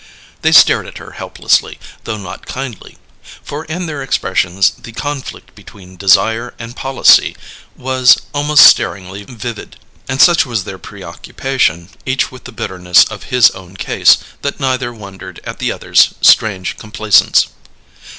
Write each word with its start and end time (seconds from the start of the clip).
They 0.41 0.51
stared 0.51 0.87
at 0.87 0.97
her 0.97 1.11
helplessly, 1.11 1.77
though 2.05 2.17
not 2.17 2.47
kindly; 2.47 2.97
for 3.43 3.65
in 3.65 3.85
their 3.85 4.01
expressions 4.01 4.71
the 4.79 4.93
conflict 4.93 5.53
between 5.53 5.95
desire 5.95 6.55
and 6.57 6.75
policy 6.75 7.35
was 7.75 8.17
almost 8.33 8.65
staringly 8.65 9.25
vivid. 9.25 9.75
And 10.09 10.19
such 10.19 10.43
was 10.43 10.63
their 10.63 10.79
preoccupation, 10.79 11.89
each 12.03 12.31
with 12.31 12.45
the 12.45 12.51
bitterness 12.51 13.03
of 13.03 13.25
his 13.25 13.51
own 13.51 13.77
case, 13.77 14.17
that 14.41 14.59
neither 14.59 14.91
wondered 14.91 15.39
at 15.43 15.59
the 15.59 15.71
other's 15.71 16.15
strange 16.21 16.77
complaisance. 16.77 17.49